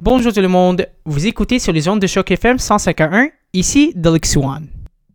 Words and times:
Bonjour 0.00 0.32
tout 0.32 0.40
le 0.40 0.46
monde, 0.46 0.86
vous 1.04 1.26
écoutez 1.26 1.58
sur 1.58 1.72
les 1.72 1.88
ondes 1.88 1.98
de 1.98 2.06
Choc 2.06 2.30
FM 2.30 2.60
151, 2.60 3.30
ici 3.52 3.92
Delix 3.96 4.36
One. 4.36 4.68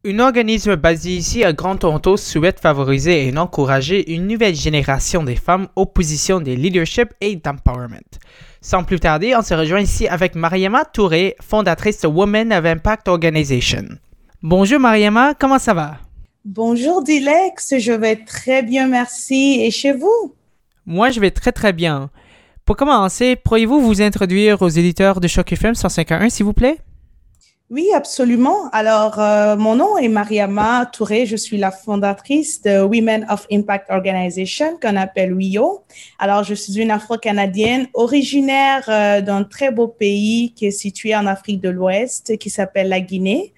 Un 0.05 0.19
organisme 0.19 0.75
basé 0.75 1.11
ici 1.11 1.45
à 1.45 1.53
Grand 1.53 1.77
Toronto 1.77 2.17
souhaite 2.17 2.59
favoriser 2.59 3.25
et 3.29 3.37
encourager 3.37 4.13
une 4.13 4.27
nouvelle 4.27 4.55
génération 4.55 5.23
de 5.23 5.35
femmes 5.35 5.69
aux 5.77 5.85
positions 5.85 6.41
de 6.41 6.51
leadership 6.51 7.13
et 7.21 7.37
d'empowerment. 7.37 8.03
Sans 8.59 8.83
plus 8.83 8.99
tarder, 8.99 9.33
on 9.37 9.41
se 9.41 9.53
rejoint 9.53 9.79
ici 9.79 10.05
avec 10.09 10.35
Mariama 10.35 10.83
Touré, 10.83 11.37
fondatrice 11.39 12.01
de 12.01 12.07
Women 12.07 12.51
of 12.51 12.65
Impact 12.65 13.07
Organization. 13.07 13.85
Bonjour 14.41 14.81
Mariama, 14.81 15.33
comment 15.39 15.59
ça 15.59 15.73
va? 15.73 15.99
Bonjour 16.43 17.01
Dilex, 17.01 17.75
je 17.79 17.93
vais 17.93 18.17
très 18.17 18.63
bien, 18.63 18.89
merci. 18.89 19.61
Et 19.61 19.71
chez 19.71 19.93
vous? 19.93 20.35
Moi, 20.85 21.09
je 21.09 21.21
vais 21.21 21.31
très 21.31 21.53
très 21.53 21.71
bien. 21.71 22.09
Pour 22.65 22.77
commencer, 22.77 23.35
pourriez-vous 23.35 23.81
vous 23.81 24.01
introduire 24.01 24.61
aux 24.61 24.69
éditeurs 24.69 25.19
de 25.19 25.27
Choc 25.27 25.51
FM 25.51 25.75
151, 25.75 26.29
s'il 26.29 26.45
vous 26.45 26.53
plaît? 26.53 26.77
Oui, 27.69 27.89
absolument. 27.93 28.69
Alors, 28.71 29.19
euh, 29.19 29.57
mon 29.57 29.75
nom 29.75 29.97
est 29.97 30.07
Mariama 30.07 30.85
Touré. 30.85 31.25
Je 31.25 31.35
suis 31.35 31.57
la 31.57 31.71
fondatrice 31.71 32.61
de 32.61 32.81
Women 32.81 33.25
of 33.29 33.47
Impact 33.51 33.89
Organization, 33.89 34.77
qu'on 34.81 34.95
appelle 34.95 35.33
WIO. 35.33 35.83
Alors, 36.19 36.45
je 36.45 36.53
suis 36.53 36.79
une 36.79 36.91
Afro-Canadienne 36.91 37.87
originaire 37.95 38.85
euh, 38.87 39.19
d'un 39.19 39.43
très 39.43 39.69
beau 39.69 39.89
pays 39.89 40.53
qui 40.55 40.67
est 40.67 40.71
situé 40.71 41.13
en 41.17 41.25
Afrique 41.25 41.59
de 41.59 41.69
l'Ouest, 41.69 42.37
qui 42.37 42.49
s'appelle 42.49 42.87
la 42.87 43.01
Guinée. 43.01 43.53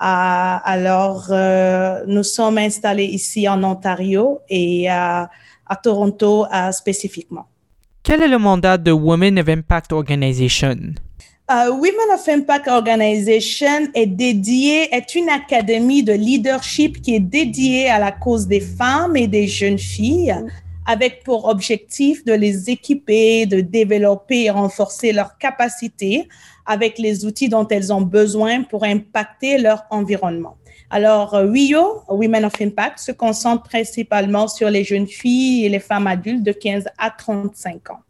Euh, 0.00 0.04
alors, 0.04 1.28
nous 2.08 2.24
sommes 2.24 2.58
installés 2.58 3.04
ici 3.04 3.48
en 3.48 3.62
Ontario 3.62 4.40
et 4.48 4.88
à 4.88 5.30
Toronto 5.80 6.46
spécifiquement. 6.72 7.46
Quel 8.04 8.20
est 8.20 8.28
le 8.28 8.38
mandat 8.38 8.78
de 8.78 8.90
Women 8.90 9.38
of 9.38 9.48
Impact 9.48 9.92
Organization? 9.92 10.94
Uh, 11.48 11.70
Women 11.70 12.10
of 12.12 12.28
Impact 12.28 12.66
Organization 12.66 13.86
est 13.94 14.08
dédiée, 14.08 14.92
est 14.92 15.14
une 15.14 15.28
académie 15.28 16.02
de 16.02 16.12
leadership 16.12 17.00
qui 17.00 17.14
est 17.14 17.20
dédiée 17.20 17.88
à 17.88 18.00
la 18.00 18.10
cause 18.10 18.48
des 18.48 18.58
femmes 18.58 19.16
et 19.16 19.28
des 19.28 19.46
jeunes 19.46 19.78
filles, 19.78 20.34
avec 20.84 21.22
pour 21.22 21.44
objectif 21.44 22.24
de 22.24 22.32
les 22.32 22.68
équiper, 22.70 23.46
de 23.46 23.60
développer 23.60 24.46
et 24.46 24.50
renforcer 24.50 25.12
leurs 25.12 25.38
capacités 25.38 26.28
avec 26.66 26.98
les 26.98 27.24
outils 27.24 27.48
dont 27.48 27.68
elles 27.68 27.92
ont 27.92 28.00
besoin 28.00 28.64
pour 28.64 28.82
impacter 28.82 29.58
leur 29.58 29.84
environnement. 29.90 30.56
Alors, 30.94 31.32
WIO, 31.32 32.02
euh, 32.10 32.14
Women 32.14 32.44
of 32.44 32.60
Impact, 32.60 32.98
se 32.98 33.12
concentre 33.12 33.62
principalement 33.62 34.46
sur 34.46 34.68
les 34.68 34.84
jeunes 34.84 35.06
filles 35.06 35.64
et 35.64 35.70
les 35.70 35.78
femmes 35.80 36.06
adultes 36.06 36.42
de 36.42 36.52
15 36.52 36.84
à 36.98 37.08
35 37.10 37.90
ans. 37.90 38.00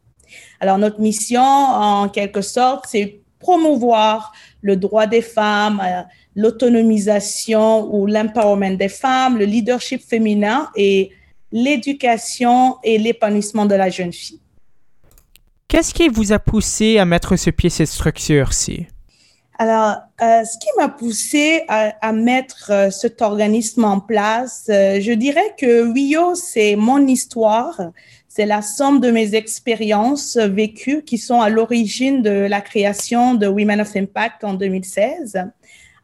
Alors, 0.59 0.79
notre 0.79 1.01
mission, 1.01 1.41
en 1.41 2.09
quelque 2.09 2.41
sorte, 2.41 2.87
c'est 2.89 3.21
promouvoir 3.39 4.33
le 4.63 4.75
droit 4.75 5.07
des 5.07 5.23
femmes, 5.23 5.81
euh, 5.81 6.03
l'autonomisation 6.35 7.95
ou 7.95 8.09
l'empowerment 8.09 8.77
des 8.77 8.89
femmes, 8.89 9.39
le 9.39 9.45
leadership 9.45 10.03
féminin 10.03 10.69
et 10.75 11.13
l'éducation 11.53 12.79
et 12.83 12.99
l'épanouissement 12.99 13.67
de 13.67 13.77
la 13.77 13.91
jeune 13.91 14.13
fille. 14.13 14.41
Qu'est-ce 15.69 15.95
qui 15.95 16.09
vous 16.09 16.33
a 16.33 16.41
poussé 16.41 16.99
à 16.99 17.05
mettre 17.05 17.37
sur 17.37 17.53
pied 17.53 17.71
cette 17.71 17.89
structure-ci? 17.89 18.89
Alors, 19.63 19.99
euh, 20.21 20.43
ce 20.45 20.59
qui 20.59 20.67
m'a 20.77 20.89
poussé 20.89 21.63
à, 21.69 22.13
mettre 22.13 22.73
euh, 22.73 22.91
cet 22.91 23.23
organisme 23.23 23.85
en 23.85 24.01
place, 24.01 24.67
euh, 24.69 25.01
je 25.01 25.13
dirais 25.13 25.55
que 25.57 25.89
WIO, 25.89 26.35
c'est 26.35 26.75
mon 26.75 27.07
histoire, 27.07 27.81
c'est 28.27 28.45
la 28.45 28.61
somme 28.61 28.99
de 28.99 29.13
mes 29.13 29.37
expériences 29.37 30.37
vécues 30.37 31.05
qui 31.05 31.17
sont 31.17 31.41
à 31.41 31.49
l'origine 31.49 32.23
de 32.23 32.49
la 32.49 32.61
création 32.61 33.35
de 33.35 33.47
Women 33.47 33.83
of 33.83 33.95
Impact 33.95 34.43
en 34.43 34.55
2016. 34.55 35.45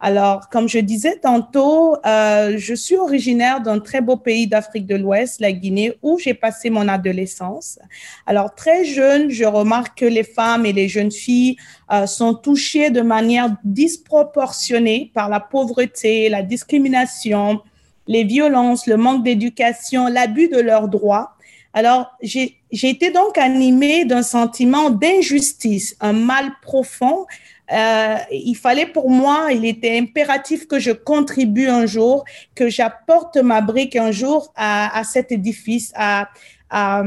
Alors, 0.01 0.49
comme 0.49 0.69
je 0.69 0.79
disais 0.79 1.17
tantôt, 1.17 1.97
euh, 2.07 2.55
je 2.57 2.75
suis 2.75 2.97
originaire 2.97 3.61
d'un 3.61 3.81
très 3.81 4.01
beau 4.01 4.17
pays 4.17 4.47
d'Afrique 4.47 4.87
de 4.87 4.95
l'Ouest, 4.95 5.41
la 5.41 5.51
Guinée, 5.51 5.99
où 6.03 6.19
j'ai 6.19 6.35
passé 6.35 6.71
mon 6.71 6.87
adolescence. 6.87 7.81
Alors, 8.25 8.55
très 8.55 8.85
jeune, 8.85 9.29
je 9.29 9.45
remarque 9.45 9.99
que 9.99 10.05
les 10.05 10.23
femmes 10.23 10.67
et 10.67 10.73
les 10.73 10.89
jeunes 10.89 11.11
filles 11.11 11.57
euh, 11.93 12.07
sont 12.07 12.35
touchées 12.35 12.91
de 12.91 13.01
manière 13.01 13.57
disproportionnée 13.65 15.11
par 15.15 15.29
la 15.29 15.41
pauvreté, 15.41 16.29
la 16.29 16.43
discrimination, 16.43 17.61
les 18.07 18.23
violences, 18.23 18.87
le 18.87 18.97
manque 18.97 19.25
d'éducation, 19.25 20.07
l'abus 20.07 20.49
de 20.49 20.61
leurs 20.61 20.89
droits. 20.89 21.33
Alors, 21.75 22.17
j'ai 22.23 22.57
été 22.71 23.11
donc 23.11 23.37
animée 23.37 24.05
d'un 24.05 24.23
sentiment 24.23 24.91
d'injustice, 24.91 25.97
un 26.01 26.13
mal 26.13 26.53
profond 26.63 27.27
euh, 27.73 28.17
il 28.31 28.55
fallait 28.55 28.87
pour 28.87 29.11
moi, 29.11 29.49
il 29.53 29.65
était 29.67 29.99
impératif 29.99 30.67
que 30.67 30.79
je 30.79 30.91
contribue 30.91 31.69
un 31.69 31.87
jour, 31.87 32.25
que 32.55 32.69
j'apporte 32.69 33.37
ma 33.37 33.61
brique 33.61 33.97
un 33.97 34.11
jour 34.11 34.53
à, 34.57 35.03
cet 35.05 35.33
édifice, 35.33 35.93
à, 35.95 36.31
à, 36.71 37.03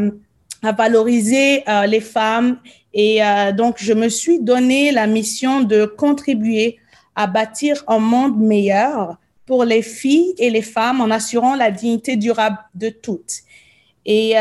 valoriser 0.78 1.64
euh, 1.68 1.88
les 1.88 2.02
femmes. 2.02 2.60
Et 2.94 3.24
euh, 3.24 3.52
donc, 3.52 3.78
je 3.80 3.94
me 3.94 4.10
suis 4.10 4.40
donné 4.40 4.92
la 4.92 5.08
mission 5.08 5.62
de 5.62 5.86
contribuer 5.86 6.78
à 7.16 7.26
bâtir 7.26 7.84
un 7.88 8.00
monde 8.00 8.40
meilleur 8.40 9.18
pour 9.48 9.66
les 9.66 9.82
filles 9.82 10.36
et 10.38 10.52
les 10.52 10.62
femmes 10.62 11.02
en 11.02 11.10
assurant 11.10 11.56
la 11.56 11.72
dignité 11.72 12.16
durable 12.16 12.58
de 12.76 12.90
toutes. 12.90 13.42
Et 14.06 14.34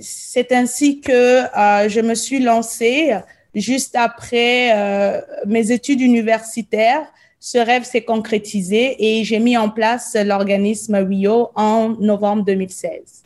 c'est 0.00 0.50
ainsi 0.50 1.00
que 1.00 1.42
je 1.86 2.00
me 2.00 2.14
suis 2.14 2.40
lancée 2.40 3.14
juste 3.54 3.96
après 3.96 4.70
euh, 4.74 5.20
mes 5.46 5.70
études 5.72 6.00
universitaires, 6.00 7.06
ce 7.40 7.58
rêve 7.58 7.84
s'est 7.84 8.02
concrétisé 8.02 8.96
et 8.98 9.24
j'ai 9.24 9.40
mis 9.40 9.56
en 9.56 9.68
place 9.68 10.16
l'organisme 10.24 10.94
WIO 10.94 11.50
en 11.54 11.96
novembre 11.98 12.44
2016. 12.44 13.22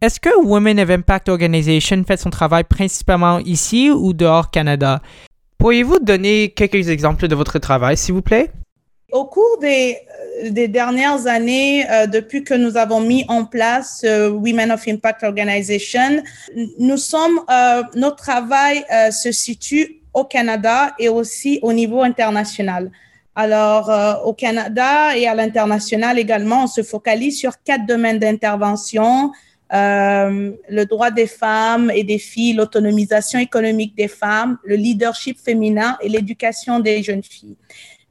Est-ce 0.00 0.18
que 0.18 0.30
Women 0.44 0.80
of 0.80 0.90
Impact 0.90 1.28
Organization 1.28 2.02
fait 2.04 2.16
son 2.16 2.30
travail 2.30 2.64
principalement 2.64 3.38
ici 3.38 3.90
ou 3.90 4.12
dehors 4.12 4.50
Canada? 4.50 5.00
Pourriez-vous 5.58 6.00
donner 6.00 6.48
quelques 6.56 6.88
exemples 6.88 7.28
de 7.28 7.36
votre 7.36 7.60
travail, 7.60 7.96
s'il 7.96 8.14
vous 8.14 8.22
plaît? 8.22 8.50
Au 9.12 9.26
cours 9.26 9.58
des, 9.60 9.98
des 10.48 10.68
dernières 10.68 11.26
années, 11.26 11.84
euh, 11.90 12.06
depuis 12.06 12.44
que 12.44 12.54
nous 12.54 12.78
avons 12.78 13.00
mis 13.00 13.26
en 13.28 13.44
place 13.44 14.00
euh, 14.06 14.30
Women 14.30 14.72
of 14.72 14.88
Impact 14.88 15.22
Organization, 15.22 16.22
nous 16.78 16.96
sommes, 16.96 17.40
euh, 17.50 17.82
notre 17.94 18.16
travail 18.16 18.82
se 19.10 19.30
situe 19.30 20.00
au 20.14 20.24
Canada 20.24 20.94
et 20.98 21.10
aussi 21.10 21.58
au 21.60 21.74
niveau 21.74 22.00
international. 22.00 22.90
Alors, 23.34 23.90
au 24.26 24.34
Canada 24.34 25.16
et 25.16 25.26
à 25.26 25.34
l'international 25.34 26.18
également, 26.18 26.64
on 26.64 26.66
se 26.66 26.82
focalise 26.82 27.38
sur 27.38 27.62
quatre 27.62 27.86
domaines 27.86 28.18
d'intervention. 28.18 29.32
le 29.70 30.84
droit 30.84 31.10
des 31.10 31.26
femmes 31.26 31.90
et 31.94 32.04
des 32.04 32.18
filles, 32.18 32.52
l'autonomisation 32.52 33.38
économique 33.38 33.94
des 33.96 34.08
femmes, 34.08 34.58
le 34.64 34.76
leadership 34.76 35.38
féminin 35.38 35.96
et 36.02 36.10
l'éducation 36.10 36.78
des 36.78 37.02
jeunes 37.02 37.22
filles. 37.22 37.56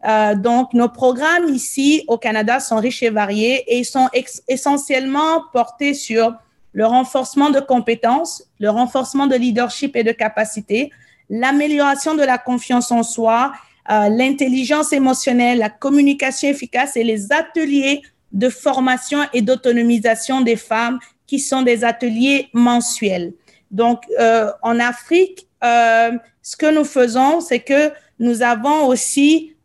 Euh, 0.08 0.36
donc, 0.36 0.74
nos 0.74 0.90
programmes 0.90 1.54
ici 1.54 2.04
au 2.08 2.18
Canada 2.18 2.60
sont 2.60 2.78
riches 2.78 3.04
et 3.04 3.10
variés 3.10 3.64
et 3.68 3.84
sont 3.84 4.10
essentiellement 4.48 5.44
portés 5.54 5.94
sur 5.94 6.34
le 6.74 6.86
renforcement 6.86 7.50
de 7.50 7.60
compétences, 7.60 8.44
le 8.60 8.70
renforcement 8.70 9.28
de 9.28 9.36
leadership 9.36 9.96
et 9.96 10.04
de 10.04 10.12
capacité, 10.12 10.92
l'amélioration 11.30 12.16
de 12.16 12.24
la 12.24 12.38
confiance 12.38 12.92
en 12.92 13.04
soi, 13.04 13.52
euh, 13.90 14.10
l'intelligence 14.10 14.94
émotionnelle, 14.94 15.60
la 15.60 15.70
communication 15.70 16.50
efficace 16.50 16.96
et 16.96 17.04
les 17.04 17.32
ateliers 17.32 18.02
de 18.32 18.50
formation 18.50 19.20
et 19.34 19.42
d'autonomisation 19.42 20.42
des 20.42 20.56
femmes 20.56 21.00
qui 21.28 21.40
sont 21.40 21.62
des 21.62 21.84
ateliers 21.84 22.50
mensuels. 22.54 23.34
Donc, 23.70 24.04
euh, 24.20 24.52
en 24.62 24.80
Afrique, 24.80 25.48
euh, 25.64 26.12
ce 26.42 26.56
que 26.56 26.74
nous 26.74 26.84
faisons, 26.84 27.42
c'est 27.42 27.60
que 27.60 27.92
nous 28.20 28.42
avons 28.42 28.88
aussi 28.88 29.56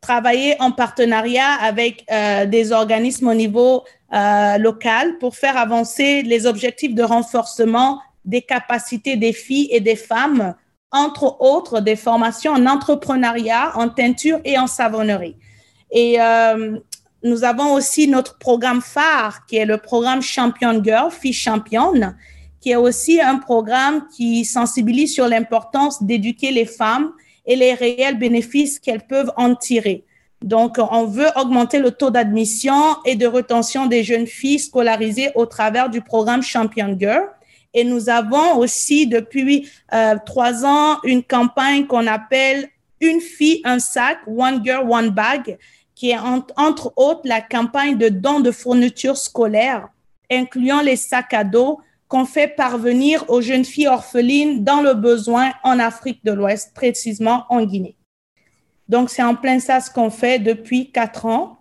travailler 0.00 0.56
en 0.60 0.72
partenariat 0.72 1.52
avec 1.60 2.04
euh, 2.10 2.46
des 2.46 2.72
organismes 2.72 3.28
au 3.28 3.34
niveau 3.34 3.84
local 4.58 5.18
pour 5.18 5.36
faire 5.36 5.58
avancer 5.58 6.22
les 6.22 6.46
objectifs 6.46 6.94
de 6.94 7.02
renforcement 7.02 8.00
des 8.24 8.40
capacités 8.40 9.16
des 9.16 9.34
filles 9.34 9.68
et 9.70 9.80
des 9.80 9.96
femmes, 9.96 10.54
entre 10.90 11.36
autres 11.40 11.80
des 11.80 11.96
formations 11.96 12.52
en 12.52 12.64
entrepreneuriat, 12.64 13.72
en 13.74 13.90
teinture 13.90 14.40
et 14.46 14.58
en 14.58 14.66
savonnerie. 14.66 15.36
Et 15.90 16.16
nous 17.22 17.44
avons 17.44 17.74
aussi 17.74 18.06
notre 18.06 18.38
programme 18.38 18.80
phare 18.80 19.44
qui 19.46 19.56
est 19.56 19.64
le 19.64 19.78
programme 19.78 20.22
Champion 20.22 20.82
Girl, 20.82 21.10
Fille 21.10 21.32
Championne, 21.32 22.16
qui 22.60 22.70
est 22.70 22.76
aussi 22.76 23.20
un 23.20 23.36
programme 23.36 24.06
qui 24.14 24.44
sensibilise 24.44 25.14
sur 25.14 25.28
l'importance 25.28 26.02
d'éduquer 26.02 26.50
les 26.50 26.66
femmes 26.66 27.12
et 27.48 27.56
les 27.56 27.74
réels 27.74 28.18
bénéfices 28.18 28.78
qu'elles 28.78 29.06
peuvent 29.06 29.32
en 29.36 29.56
tirer. 29.56 30.04
Donc, 30.42 30.76
on 30.78 31.06
veut 31.06 31.30
augmenter 31.34 31.80
le 31.80 31.90
taux 31.90 32.10
d'admission 32.10 32.96
et 33.04 33.16
de 33.16 33.26
retention 33.26 33.86
des 33.86 34.04
jeunes 34.04 34.28
filles 34.28 34.60
scolarisées 34.60 35.30
au 35.34 35.46
travers 35.46 35.90
du 35.90 36.00
programme 36.00 36.42
Champion 36.42 36.96
Girl. 36.96 37.24
Et 37.74 37.82
nous 37.82 38.08
avons 38.08 38.56
aussi 38.58 39.06
depuis 39.06 39.68
euh, 39.92 40.14
trois 40.24 40.64
ans 40.64 40.98
une 41.02 41.24
campagne 41.24 41.86
qu'on 41.86 42.06
appelle 42.06 42.68
Une 43.00 43.20
fille, 43.20 43.60
un 43.64 43.78
sac, 43.78 44.18
One 44.26 44.60
Girl, 44.64 44.88
One 44.88 45.10
Bag, 45.10 45.58
qui 45.94 46.10
est 46.10 46.18
entre 46.56 46.92
autres 46.96 47.22
la 47.24 47.40
campagne 47.40 47.96
de 47.96 48.08
dons 48.08 48.40
de 48.40 48.50
fournitures 48.50 49.16
scolaires, 49.16 49.88
incluant 50.30 50.80
les 50.80 50.96
sacs 50.96 51.34
à 51.34 51.42
dos 51.42 51.80
qu'on 52.08 52.24
fait 52.24 52.48
parvenir 52.48 53.24
aux 53.28 53.42
jeunes 53.42 53.64
filles 53.64 53.88
orphelines 53.88 54.64
dans 54.64 54.80
le 54.80 54.94
besoin 54.94 55.52
en 55.62 55.78
Afrique 55.78 56.24
de 56.24 56.32
l'Ouest, 56.32 56.72
précisément 56.74 57.44
en 57.50 57.64
Guinée. 57.64 57.96
Donc, 58.88 59.10
c'est 59.10 59.22
en 59.22 59.34
plein 59.34 59.60
ça 59.60 59.80
ce 59.80 59.90
qu'on 59.90 60.10
fait 60.10 60.38
depuis 60.38 60.90
quatre 60.90 61.26
ans. 61.26 61.58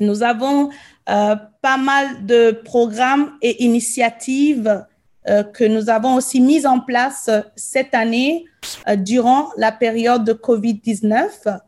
Nous 0.00 0.24
avons 0.24 0.70
euh, 1.08 1.36
pas 1.62 1.76
mal 1.76 2.26
de 2.26 2.50
programmes 2.50 3.32
et 3.42 3.64
initiatives 3.64 4.84
euh, 5.28 5.44
que 5.44 5.64
nous 5.64 5.88
avons 5.88 6.16
aussi 6.16 6.40
mises 6.40 6.66
en 6.66 6.80
place 6.80 7.30
cette 7.54 7.94
année 7.94 8.44
euh, 8.88 8.96
durant 8.96 9.50
la 9.56 9.70
période 9.70 10.24
de 10.24 10.32
COVID-19 10.32 11.60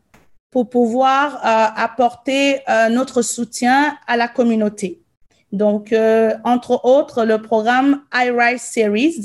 pour 0.51 0.69
pouvoir 0.69 1.39
apporter 1.43 2.61
notre 2.89 3.21
soutien 3.21 3.95
à 4.07 4.17
la 4.17 4.27
communauté. 4.27 5.01
Donc, 5.51 5.93
euh, 5.93 6.33
entre 6.43 6.83
autres, 6.83 7.23
le 7.23 7.41
programme 7.41 8.01
iRise 8.13 8.61
Series, 8.61 9.23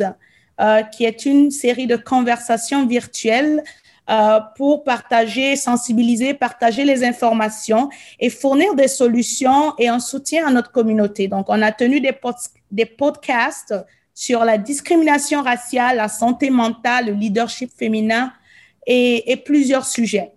euh, 0.61 0.83
qui 0.83 1.05
est 1.05 1.27
une 1.27 1.51
série 1.51 1.87
de 1.87 1.97
conversations 1.97 2.87
virtuelles 2.87 3.63
euh, 4.11 4.39
pour 4.57 4.85
partager, 4.85 5.57
sensibiliser, 5.57 6.35
partager 6.35 6.85
les 6.85 7.05
informations 7.05 7.89
et 8.21 8.31
fournir 8.31 8.75
des 8.75 8.89
solutions 8.89 9.75
et 9.79 9.89
un 9.89 10.01
soutien 10.01 10.47
à 10.47 10.51
notre 10.51 10.71
communauté. 10.71 11.29
Donc, 11.29 11.47
on 11.49 11.61
a 11.61 11.73
tenu 11.73 12.01
des, 12.01 12.87
podcasts 12.87 13.75
sur 14.15 14.45
la 14.45 14.59
discrimination 14.59 15.43
raciale, 15.43 15.97
la 15.97 16.09
santé 16.09 16.51
mentale, 16.51 17.07
le 17.07 17.13
leadership 17.13 17.71
féminin 17.77 18.33
et, 18.87 19.33
et 19.33 19.37
plusieurs 19.37 19.87
sujets. 19.87 20.33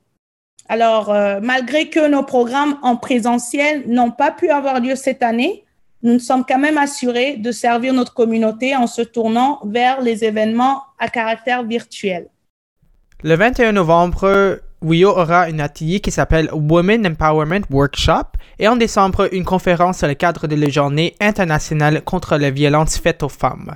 Alors, 0.67 1.13
malgré 1.43 1.89
que 1.89 2.07
nos 2.07 2.23
programmes 2.23 2.79
en 2.81 2.95
présentiel 2.95 3.83
n'ont 3.87 4.09
pas 4.09 4.31
pu 4.31 4.49
avoir 4.49 4.79
lieu 4.79 4.95
cette 4.95 5.21
année, 5.21 5.64
nous 6.03 6.19
sommes 6.19 6.45
quand 6.47 6.59
même 6.59 6.77
assurés 6.77 7.37
de 7.37 7.51
servir 7.51 7.93
notre 7.93 8.13
communauté 8.13 8.75
en 8.75 8.87
se 8.87 9.01
tournant 9.01 9.59
vers 9.65 10.01
les 10.01 10.23
événements 10.23 10.83
à 10.99 11.07
caractère 11.09 11.63
virtuel. 11.63 12.27
Le 13.23 13.35
21 13.35 13.71
novembre, 13.71 14.59
WIO 14.81 15.09
aura 15.09 15.43
un 15.43 15.59
atelier 15.59 15.99
qui 15.99 16.11
s'appelle 16.11 16.49
Women 16.53 17.07
Empowerment 17.07 17.65
Workshop 17.71 18.37
et 18.59 18.67
en 18.67 18.75
décembre, 18.75 19.29
une 19.33 19.45
conférence 19.45 20.01
dans 20.01 20.07
le 20.07 20.13
cadre 20.13 20.47
de 20.47 20.55
la 20.55 20.69
journée 20.69 21.15
internationale 21.19 22.03
contre 22.03 22.37
la 22.37 22.51
violence 22.51 22.97
faite 22.97 23.23
aux 23.23 23.29
femmes. 23.29 23.75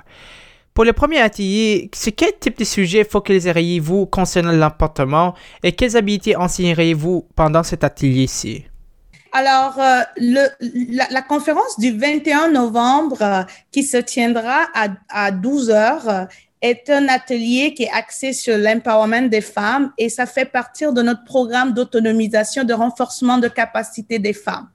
Pour 0.73 0.85
le 0.85 0.93
premier 0.93 1.19
atelier, 1.19 1.89
sur 1.93 2.13
quel 2.15 2.31
type 2.39 2.59
de 2.59 2.63
sujet 2.63 3.03
focaliseriez-vous 3.03 4.05
concernant 4.05 4.51
l'emportement 4.51 5.33
et 5.63 5.71
quelles 5.71 5.97
habiletés 5.97 6.35
enseigneriez-vous 6.35 7.27
pendant 7.35 7.63
cet 7.63 7.83
atelier-ci? 7.83 8.68
Alors, 9.31 9.79
euh, 9.79 10.01
le, 10.17 10.47
la, 11.11 11.21
conférence 11.21 11.79
du 11.79 11.95
21 11.95 12.49
novembre 12.49 13.21
euh, 13.21 13.43
qui 13.71 13.83
se 13.83 13.97
tiendra 13.97 14.67
à, 14.73 14.87
à 15.09 15.31
12 15.31 15.69
heures 15.69 16.09
euh, 16.09 16.25
est 16.61 16.89
un 16.89 17.07
atelier 17.07 17.73
qui 17.75 17.83
est 17.83 17.91
axé 17.91 18.33
sur 18.33 18.57
l'empowerment 18.57 19.29
des 19.29 19.41
femmes 19.41 19.91
et 19.97 20.09
ça 20.09 20.25
fait 20.25 20.45
partir 20.45 20.93
de 20.93 21.01
notre 21.03 21.23
programme 21.25 21.73
d'autonomisation, 21.73 22.63
de 22.63 22.73
renforcement 22.73 23.37
de 23.37 23.47
capacité 23.47 24.17
des 24.17 24.33
femmes. 24.33 24.67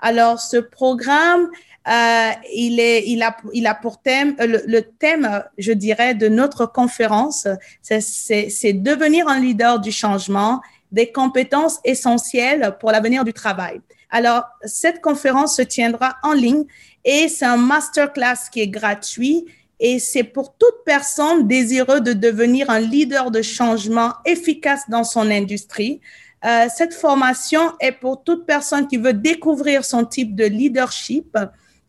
Alors, 0.00 0.40
ce 0.40 0.58
programme, 0.58 1.48
euh, 1.88 2.30
il, 2.54 2.78
est, 2.78 3.08
il, 3.08 3.22
a, 3.22 3.36
il 3.52 3.66
a 3.66 3.74
pour 3.74 4.00
thème, 4.00 4.36
le, 4.38 4.62
le 4.66 4.82
thème, 4.82 5.42
je 5.58 5.72
dirais, 5.72 6.14
de 6.14 6.28
notre 6.28 6.66
conférence, 6.66 7.48
c'est 7.82 8.72
devenir 8.72 9.26
un 9.28 9.40
leader 9.40 9.80
du 9.80 9.90
changement, 9.90 10.60
des 10.92 11.10
compétences 11.10 11.80
essentielles 11.84 12.76
pour 12.78 12.92
l'avenir 12.92 13.24
du 13.24 13.32
travail. 13.32 13.80
Alors, 14.10 14.44
cette 14.64 15.00
conférence 15.00 15.56
se 15.56 15.62
tiendra 15.62 16.16
en 16.22 16.32
ligne 16.32 16.64
et 17.04 17.28
c'est 17.28 17.44
un 17.44 17.56
masterclass 17.56 18.48
qui 18.50 18.60
est 18.60 18.68
gratuit 18.68 19.46
et 19.78 19.98
c'est 19.98 20.24
pour 20.24 20.56
toute 20.56 20.84
personne 20.84 21.46
désireuse 21.46 22.02
de 22.02 22.12
devenir 22.12 22.70
un 22.70 22.80
leader 22.80 23.30
de 23.30 23.42
changement 23.42 24.12
efficace 24.24 24.88
dans 24.88 25.04
son 25.04 25.30
industrie. 25.30 26.00
Euh, 26.44 26.66
cette 26.74 26.94
formation 26.94 27.72
est 27.80 27.92
pour 27.92 28.22
toute 28.22 28.46
personne 28.46 28.86
qui 28.86 28.96
veut 28.96 29.12
découvrir 29.12 29.84
son 29.84 30.04
type 30.04 30.34
de 30.34 30.44
leadership 30.44 31.36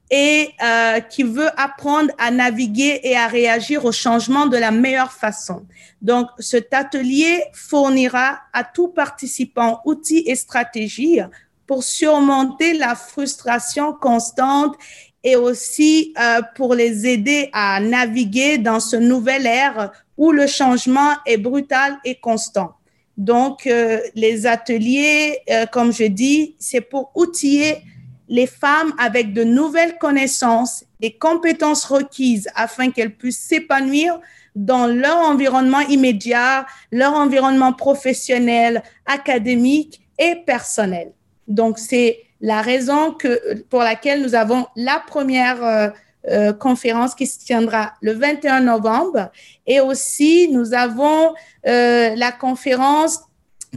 et 0.09 0.49
euh, 0.63 0.99
qui 1.01 1.23
veut 1.23 1.49
apprendre 1.59 2.11
à 2.17 2.31
naviguer 2.31 3.01
et 3.03 3.17
à 3.17 3.27
réagir 3.27 3.83
au 3.83 3.91
changement 3.91 4.45
de 4.45 4.57
la 4.57 4.71
meilleure 4.71 5.11
façon. 5.11 5.65
Donc, 6.01 6.27
cet 6.39 6.73
atelier 6.73 7.43
fournira 7.53 8.39
à 8.53 8.63
tout 8.63 8.87
participant 8.87 9.81
outils 9.85 10.23
et 10.25 10.35
stratégies 10.35 11.19
pour 11.67 11.83
surmonter 11.83 12.73
la 12.73 12.95
frustration 12.95 13.93
constante 13.93 14.75
et 15.23 15.35
aussi 15.35 16.13
euh, 16.19 16.41
pour 16.55 16.73
les 16.73 17.05
aider 17.05 17.49
à 17.51 17.79
naviguer 17.81 18.57
dans 18.57 18.79
ce 18.79 18.95
nouvel 18.95 19.45
ère 19.45 19.91
où 20.17 20.31
le 20.31 20.47
changement 20.47 21.11
est 21.25 21.37
brutal 21.37 21.97
et 22.05 22.15
constant. 22.15 22.71
Donc, 23.17 23.67
euh, 23.67 23.99
les 24.15 24.45
ateliers, 24.45 25.39
euh, 25.49 25.65
comme 25.65 25.91
je 25.91 26.05
dis, 26.05 26.55
c'est 26.59 26.81
pour 26.81 27.11
outiller 27.15 27.81
les 28.29 28.47
femmes 28.47 28.93
avec 28.97 29.33
de 29.33 29.43
nouvelles 29.43 29.97
connaissances, 29.97 30.85
des 30.99 31.11
compétences 31.11 31.85
requises 31.85 32.47
afin 32.55 32.91
qu'elles 32.91 33.15
puissent 33.15 33.39
s'épanouir 33.39 34.19
dans 34.55 34.87
leur 34.87 35.17
environnement 35.17 35.81
immédiat, 35.81 36.65
leur 36.91 37.13
environnement 37.13 37.73
professionnel, 37.73 38.83
académique 39.05 40.01
et 40.17 40.35
personnel. 40.45 41.11
Donc, 41.47 41.79
c'est 41.79 42.23
la 42.41 42.61
raison 42.61 43.13
que, 43.13 43.61
pour 43.63 43.79
laquelle 43.79 44.21
nous 44.21 44.35
avons 44.35 44.67
la 44.75 44.99
première 44.99 45.63
euh, 45.63 45.89
euh, 46.29 46.53
conférence 46.53 47.15
qui 47.15 47.25
se 47.25 47.39
tiendra 47.39 47.94
le 48.01 48.13
21 48.13 48.61
novembre. 48.61 49.31
Et 49.65 49.79
aussi, 49.79 50.49
nous 50.51 50.73
avons 50.73 51.33
euh, 51.65 52.15
la 52.15 52.31
conférence 52.31 53.21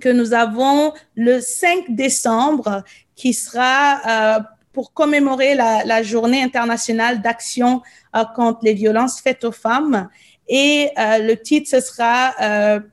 que 0.01 0.09
nous 0.09 0.35
avons 0.35 0.93
le 1.15 1.41
5 1.41 1.85
décembre 1.91 2.85
qui 3.17 3.35
sera 3.35 4.41
pour 4.73 4.93
commémorer 4.95 5.55
la, 5.55 5.85
la 5.85 6.03
journée 6.03 6.43
internationale 6.43 7.21
d'action 7.21 7.83
contre 8.37 8.61
les 8.63 8.73
violences 8.73 9.21
faites 9.21 9.45
aux 9.45 9.53
femmes. 9.53 10.09
Et 10.49 10.91
le 10.97 11.35
titre, 11.35 11.71
ce 11.71 11.81
sera 11.81 12.35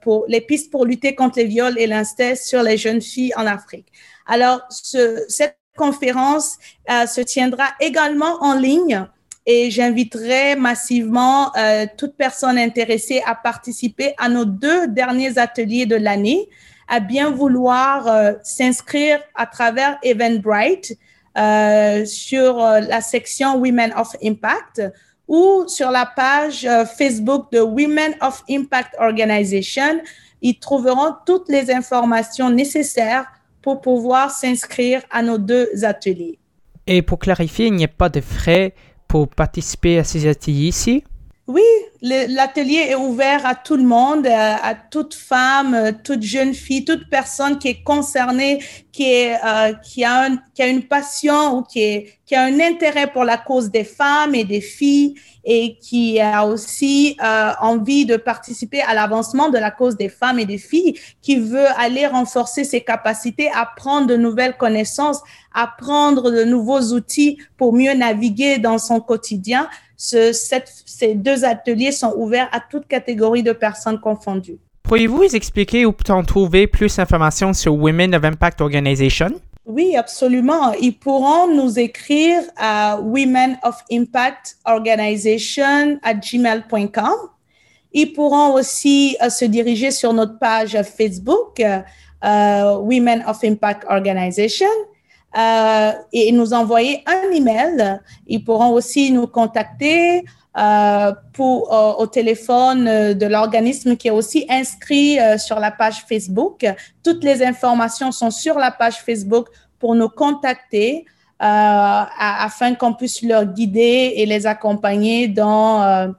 pour 0.02 0.26
les 0.28 0.42
pistes 0.42 0.72
pour 0.72 0.86
lutter 0.86 1.16
contre 1.16 1.40
les 1.40 1.46
viols 1.46 1.80
et 1.80 1.88
l'inceste 1.88 2.46
sur 2.46 2.62
les 2.62 2.78
jeunes 2.78 3.02
filles 3.02 3.34
en 3.36 3.48
Afrique. 3.48 3.88
Alors, 4.28 4.62
ce, 4.70 5.26
cette 5.28 5.58
conférence 5.78 6.58
euh, 6.92 7.06
se 7.06 7.22
tiendra 7.22 7.68
également 7.80 8.44
en 8.44 8.56
ligne 8.56 9.06
et 9.46 9.72
j'inviterai 9.72 10.58
massivement 10.58 11.56
euh, 11.56 11.86
toute 11.98 12.18
personne 12.18 12.58
intéressée 12.58 13.22
à 13.26 13.34
participer 13.34 14.14
à 14.18 14.28
nos 14.28 14.44
deux 14.44 14.90
derniers 14.90 15.38
ateliers 15.38 15.86
de 15.86 15.96
l'année, 15.96 16.50
à 16.90 17.00
bien 17.00 17.32
vouloir 17.32 18.08
euh, 18.08 18.34
s'inscrire 18.44 19.20
à 19.36 19.46
travers 19.46 19.98
Eventbrite 20.04 20.98
euh, 21.38 22.04
sur 22.04 22.62
euh, 22.62 22.82
la 22.82 23.00
section 23.00 23.56
Women 23.56 23.94
of 23.96 24.16
Impact 24.22 24.82
ou 25.28 25.66
sur 25.68 25.92
la 25.92 26.06
page 26.06 26.66
euh, 26.66 26.86
Facebook 26.86 27.52
de 27.52 27.60
Women 27.60 28.16
of 28.22 28.44
Impact 28.50 28.96
Organization. 29.00 30.02
Ils 30.42 30.60
trouveront 30.60 31.16
toutes 31.26 31.50
les 31.50 31.72
informations 31.72 32.50
nécessaires 32.50 33.26
pour 33.62 33.82
pouvoir 33.82 34.32
s'inscrire 34.32 35.02
à 35.12 35.22
nos 35.22 35.38
deux 35.38 35.70
ateliers. 35.84 36.40
Et 36.86 37.02
pour 37.02 37.20
clarifier, 37.20 37.68
il 37.68 37.74
n'y 37.74 37.84
a 37.84 37.90
pas 37.90 38.10
de 38.10 38.22
frais 38.22 38.74
pour 39.08 39.28
participer 39.28 39.98
à 40.00 40.04
ces 40.04 40.28
ateliers 40.28 40.68
ici? 40.68 41.04
Oui, 41.48 41.64
l'atelier 42.02 42.88
est 42.90 42.96
ouvert 42.96 43.46
à 43.46 43.56
tout 43.56 43.78
le 43.78 43.84
monde, 43.84 44.28
à, 44.28 44.76
toute 44.76 45.14
femme, 45.14 45.94
toute 46.04 46.22
jeune 46.22 46.54
fille, 46.54 46.84
toute 46.84 47.10
personne 47.10 47.58
qui 47.58 47.70
est 47.70 47.84
concernée, 47.84 48.62
qui, 48.98 49.14
est, 49.14 49.36
euh, 49.46 49.74
qui, 49.74 50.04
a, 50.04 50.28
qui 50.56 50.64
a 50.64 50.68
une 50.68 50.82
passion 50.82 51.58
ou 51.58 51.62
qui, 51.62 51.82
est, 51.82 52.14
qui 52.26 52.34
a 52.34 52.42
un 52.42 52.60
intérêt 52.60 53.06
pour 53.06 53.26
la 53.26 53.38
cause 53.38 53.70
des 53.70 53.84
femmes 53.84 54.34
et 54.34 54.44
des 54.44 54.60
filles 54.60 55.14
et 55.44 55.78
qui 55.78 56.20
a 56.20 56.48
aussi 56.48 57.16
euh, 57.24 57.52
envie 57.62 58.08
de 58.08 58.18
participer 58.18 58.82
à 58.82 58.96
l'avancement 58.96 59.50
de 59.50 59.60
la 59.60 59.70
cause 59.70 59.98
des 59.98 60.10
femmes 60.10 60.40
et 60.40 60.48
des 60.48 60.58
filles, 60.58 61.00
qui 61.22 61.36
veut 61.36 61.68
aller 61.78 62.08
renforcer 62.08 62.64
ses 62.64 62.82
capacités, 62.82 63.52
apprendre 63.54 64.08
de 64.08 64.18
nouvelles 64.18 64.58
connaissances, 64.58 65.22
apprendre 65.54 66.32
de 66.32 66.44
nouveaux 66.44 66.82
outils 66.96 67.38
pour 67.56 67.74
mieux 67.74 67.94
naviguer 67.94 68.58
dans 68.58 68.80
son 68.80 69.00
quotidien. 69.00 69.70
Ce, 69.96 70.34
cette, 70.34 70.74
ces 70.88 71.14
deux 71.14 71.46
ateliers 71.46 71.92
sont 71.92 72.16
ouverts 72.18 72.50
à 72.52 72.62
toute 72.62 72.88
catégorie 72.88 73.44
de 73.44 73.52
personnes 73.52 74.00
confondues. 74.00 74.58
Pourriez-vous 74.88 75.36
expliquer 75.36 75.86
où 75.86 75.92
peut-on 75.92 76.24
trouver 76.24 76.66
plus 76.66 76.96
d'informations 76.96 77.52
sur 77.52 77.76
Women 77.76 78.16
of 78.16 78.24
Impact 78.24 78.62
Organization? 78.62 79.32
Oui, 79.66 79.98
absolument. 79.98 80.72
Ils 80.80 80.98
pourront 80.98 81.54
nous 81.54 81.78
écrire 81.78 82.42
à 82.56 82.98
Women 83.02 83.58
of 83.64 83.76
Impact 83.92 84.56
Organization 84.66 86.00
à 86.02 86.14
gmail.com. 86.14 87.16
Ils 87.92 88.14
pourront 88.14 88.54
aussi 88.54 89.18
se 89.30 89.44
diriger 89.44 89.92
sur 89.92 90.14
notre 90.14 90.40
page 90.40 90.82
Facebook, 90.84 91.62
Women 92.24 93.26
of 93.28 93.44
Impact 93.44 93.84
Organization 93.90 94.68
euh, 95.36 95.92
et 96.14 96.32
nous 96.32 96.54
envoyer 96.54 97.04
un 97.06 97.32
email. 97.32 98.00
Ils 98.28 98.44
pourront 98.44 98.72
aussi 98.72 99.12
nous 99.12 99.28
contacter 99.28 100.24
euh, 100.58 101.12
euh, 101.40 101.92
au 102.00 102.08
téléphone 102.08 103.14
de 103.14 103.26
l'organisme 103.28 103.98
qui 103.98 104.08
est 104.08 104.12
aussi 104.12 104.46
inscrit 104.50 105.20
sur 105.38 105.60
la 105.60 105.72
page 105.72 106.06
Facebook. 106.08 106.66
Toutes 107.04 107.24
les 107.24 107.44
informations 107.44 108.12
sont 108.12 108.32
sur 108.32 108.58
la 108.58 108.72
page 108.72 109.02
Facebook 109.02 109.48
pour 109.80 109.96
nous 109.96 110.10
contacter 110.10 111.06
afin 111.40 112.74
qu'on 112.74 112.94
puisse 112.94 113.22
leur 113.22 113.46
guider 113.46 114.14
et 114.16 114.26
les 114.26 114.48
accompagner 114.48 115.28
dans 115.28 116.16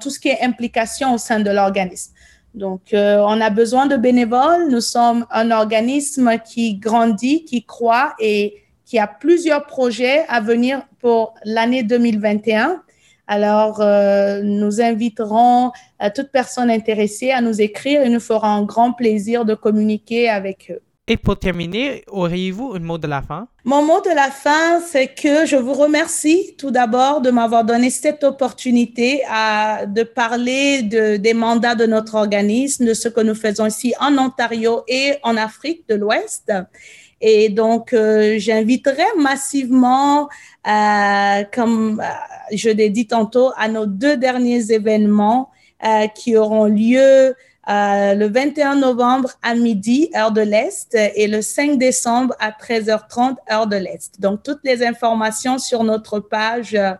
tout 0.00 0.10
ce 0.10 0.18
qui 0.18 0.28
est 0.28 0.42
implication 0.42 1.14
au 1.14 1.18
sein 1.18 1.38
de 1.38 1.50
l'organisme. 1.50 2.12
Donc, 2.56 2.94
euh, 2.94 3.18
on 3.18 3.38
a 3.42 3.50
besoin 3.50 3.86
de 3.86 3.96
bénévoles. 3.96 4.68
Nous 4.70 4.80
sommes 4.80 5.26
un 5.30 5.50
organisme 5.50 6.38
qui 6.38 6.76
grandit, 6.76 7.44
qui 7.44 7.64
croît 7.64 8.14
et 8.18 8.62
qui 8.86 8.98
a 8.98 9.06
plusieurs 9.06 9.66
projets 9.66 10.24
à 10.28 10.40
venir 10.40 10.80
pour 11.00 11.34
l'année 11.44 11.82
2021. 11.82 12.82
Alors, 13.26 13.82
euh, 13.82 14.40
nous 14.42 14.80
inviterons 14.80 15.72
à 15.98 16.10
toute 16.10 16.30
personne 16.30 16.70
intéressée 16.70 17.30
à 17.30 17.42
nous 17.42 17.60
écrire 17.60 18.00
et 18.02 18.08
nous 18.08 18.20
ferons 18.20 18.46
un 18.46 18.62
grand 18.62 18.92
plaisir 18.92 19.44
de 19.44 19.54
communiquer 19.54 20.30
avec 20.30 20.70
eux. 20.70 20.80
Et 21.08 21.16
pour 21.16 21.38
terminer, 21.38 22.02
auriez-vous 22.08 22.72
un 22.74 22.80
mot 22.80 22.98
de 22.98 23.06
la 23.06 23.22
fin? 23.22 23.46
Mon 23.64 23.84
mot 23.84 24.00
de 24.00 24.10
la 24.10 24.28
fin, 24.28 24.80
c'est 24.80 25.06
que 25.06 25.46
je 25.46 25.54
vous 25.54 25.72
remercie 25.72 26.56
tout 26.58 26.72
d'abord 26.72 27.20
de 27.20 27.30
m'avoir 27.30 27.64
donné 27.64 27.90
cette 27.90 28.24
opportunité 28.24 29.22
à, 29.30 29.86
de 29.86 30.02
parler 30.02 30.82
de, 30.82 31.16
des 31.16 31.32
mandats 31.32 31.76
de 31.76 31.86
notre 31.86 32.16
organisme, 32.16 32.86
de 32.86 32.94
ce 32.94 33.08
que 33.08 33.20
nous 33.20 33.36
faisons 33.36 33.66
ici 33.66 33.94
en 34.00 34.18
Ontario 34.18 34.82
et 34.88 35.14
en 35.22 35.36
Afrique 35.36 35.88
de 35.88 35.94
l'Ouest. 35.94 36.52
Et 37.20 37.50
donc, 37.50 37.92
euh, 37.92 38.34
j'inviterai 38.38 39.04
massivement, 39.16 40.28
euh, 40.66 41.44
comme 41.54 42.00
euh, 42.00 42.56
je 42.56 42.70
l'ai 42.70 42.90
dit 42.90 43.06
tantôt, 43.06 43.52
à 43.56 43.68
nos 43.68 43.86
deux 43.86 44.16
derniers 44.16 44.72
événements 44.72 45.50
euh, 45.84 46.08
qui 46.08 46.36
auront 46.36 46.64
lieu 46.64 47.36
euh, 47.68 48.14
le 48.14 48.28
21 48.28 48.76
novembre 48.76 49.30
à 49.42 49.54
midi, 49.54 50.08
heure 50.16 50.30
de 50.30 50.40
l'Est, 50.40 50.94
et 50.94 51.26
le 51.26 51.42
5 51.42 51.78
décembre 51.78 52.34
à 52.38 52.50
13h30, 52.50 53.36
heure 53.50 53.66
de 53.66 53.76
l'Est. 53.76 54.20
Donc, 54.20 54.42
toutes 54.44 54.60
les 54.64 54.84
informations 54.84 55.58
sur 55.58 55.82
notre 55.82 56.20
page 56.20 56.74
euh, 56.74 56.92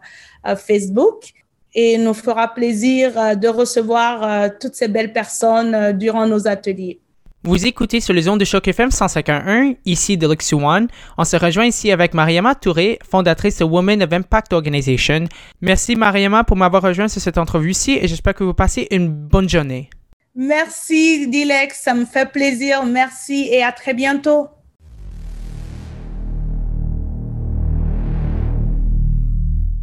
euh, 0.46 0.56
Facebook. 0.56 1.32
Et 1.78 1.98
nous 1.98 2.14
fera 2.14 2.54
plaisir 2.54 3.36
de 3.36 3.48
recevoir 3.48 4.48
toutes 4.58 4.74
ces 4.74 4.88
belles 4.88 5.12
personnes 5.12 5.92
durant 5.92 6.26
nos 6.26 6.48
ateliers. 6.48 7.00
Vous 7.42 7.66
écoutez 7.66 8.00
sur 8.00 8.14
les 8.14 8.30
ondes 8.30 8.40
de 8.40 8.46
Choc 8.46 8.66
FM 8.66 8.90
151, 8.90 9.74
ici 9.84 10.16
de 10.16 10.26
One. 10.54 10.88
On 11.18 11.24
se 11.24 11.36
rejoint 11.36 11.66
ici 11.66 11.92
avec 11.92 12.14
Mariama 12.14 12.54
Touré, 12.54 12.98
fondatrice 13.08 13.58
de 13.58 13.64
Women 13.64 14.02
of 14.02 14.10
Impact 14.10 14.54
Organization. 14.54 15.26
Merci 15.60 15.96
Mariama 15.96 16.44
pour 16.44 16.56
m'avoir 16.56 16.82
rejoint 16.82 17.08
sur 17.08 17.20
cette 17.20 17.36
entrevue-ci 17.36 17.98
et 18.00 18.08
j'espère 18.08 18.34
que 18.34 18.42
vous 18.42 18.54
passez 18.54 18.88
une 18.90 19.10
bonne 19.10 19.50
journée. 19.50 19.90
Merci, 20.36 21.26
Dilex. 21.28 21.80
Ça 21.80 21.94
me 21.94 22.04
fait 22.04 22.30
plaisir. 22.30 22.84
Merci 22.84 23.48
et 23.50 23.62
à 23.62 23.72
très 23.72 23.94
bientôt. 23.94 24.48